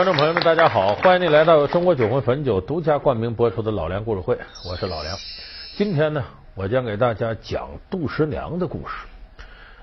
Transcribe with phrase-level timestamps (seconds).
[0.00, 4.34] 观众朋友们，大家好，欢迎您来到中国酒魂汾酒独家冠名播出的老梁故事会，
[4.66, 5.14] 我是老梁。
[5.76, 6.24] 今天呢，
[6.54, 8.94] 我将给大家讲杜十娘的故事。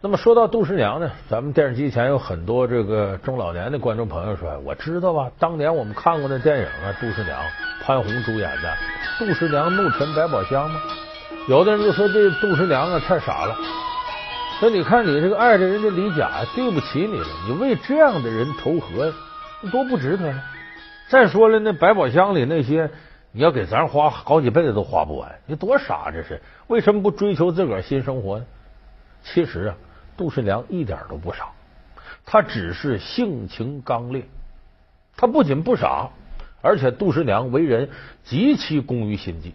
[0.00, 7.36] 那么说到杜十娘呢，咱们电视机前有很多这个中老年的观众朋友说，我知道啊，当年我们看过那电影啊，杜十娘，
[7.82, 8.68] 潘虹主演的
[9.18, 10.80] 《杜十娘怒沉百宝箱》吗？
[11.48, 13.56] 有的人就说这杜十娘啊太傻了。
[14.60, 19.12] 说你看你这个爱着人家李甲，对不起你了，你为这样的人投河，
[19.70, 20.42] 多不值得呀。
[21.08, 22.90] 再说了，那百宝箱里那些，
[23.32, 26.40] 你要给咱花好几辈子都花不完，你多傻这是？
[26.66, 28.44] 为什么不追求自个儿新生活呢？
[29.22, 29.74] 其实啊，
[30.16, 31.48] 杜十娘一点都不傻，
[32.24, 34.24] 她只是性情刚烈。
[35.16, 36.10] 她不仅不傻，
[36.62, 37.90] 而且杜十娘为人
[38.24, 39.54] 极其工于心计。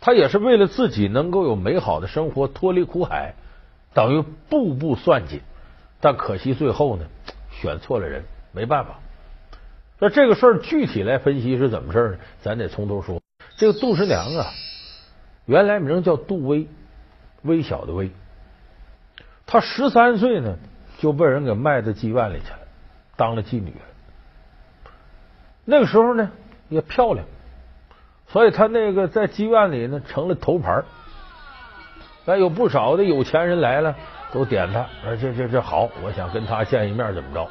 [0.00, 3.34] 她也是为了自己能够有美好的生活，脱离苦海。
[3.92, 5.42] 等于步步算计，
[6.00, 7.04] 但可惜最后呢，
[7.50, 9.00] 选错了人，没办法。
[10.00, 12.18] 那这个事儿具体来分析是怎么事儿呢？
[12.40, 13.20] 咱得从头说。
[13.56, 14.46] 这个杜十娘啊，
[15.44, 16.66] 原来名叫杜微，
[17.42, 18.10] 微小的微。
[19.46, 20.56] 她十三岁呢，
[20.98, 22.58] 就被人给卖到妓院里去了，
[23.16, 24.90] 当了妓女了。
[25.66, 26.30] 那个时候呢，
[26.70, 27.26] 也漂亮，
[28.28, 30.82] 所以她那个在妓院里呢，成了头牌。
[32.24, 33.94] 那，有不少的有钱人来了，
[34.32, 37.46] 都点他，说这这这好，我想跟他见一面，怎么着？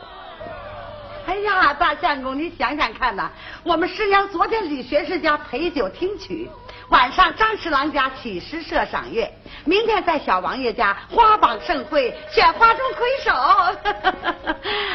[1.30, 3.30] 哎呀，大相公，你想想看呐，
[3.64, 6.50] 我们师娘昨天李学士家陪酒听曲，
[6.90, 9.32] 晚上张侍郎家起诗社赏月，
[9.64, 13.32] 明天在小王爷家花榜盛会，选花中魁首。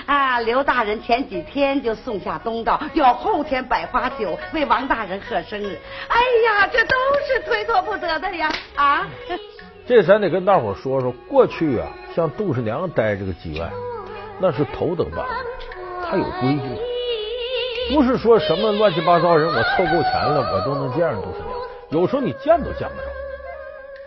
[0.13, 5.79] 啊，刘大人前几天就送下东道，要后天百花酒为王大人贺生日。
[6.09, 6.97] 哎呀，这都
[7.29, 8.51] 是推脱不得的呀！
[8.75, 9.07] 啊。
[9.87, 13.71] 这咱得跟大伙说说，过去啊，像杜十娘待这个妓院，
[14.41, 15.25] 那是头等班，
[16.07, 21.51] 他有规矩，不是说什么乱七八糟人，我凑够钱了，我都能见上杜十娘。
[21.91, 23.03] 有时候你见都见不着。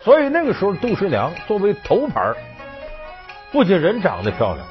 [0.03, 2.33] 所以那个时候，杜十娘作为头牌，
[3.51, 4.65] 不仅人长得漂亮，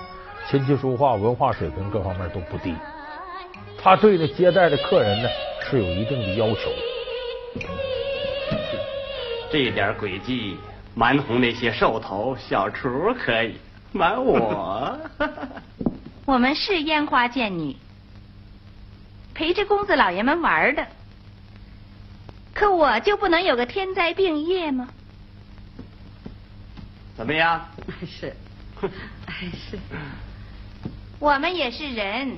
[0.48, 2.74] 琴棋书画、文化水平各方面都不低。
[3.82, 5.28] 他对那接待的客人呢，
[5.68, 6.70] 是有一定的要求。
[9.50, 10.56] 这点诡计。
[10.98, 12.88] 瞒哄那些兽头小厨
[13.22, 13.56] 可以，
[13.92, 14.96] 瞒我。
[16.26, 17.76] 我们是烟花贱女，
[19.32, 20.86] 陪着公子老爷们玩的。
[22.52, 24.88] 可我就不能有个天灾病业吗？
[27.16, 27.64] 怎么样？
[28.06, 28.34] 是，
[29.70, 29.78] 是。
[31.18, 32.36] 我们也是人，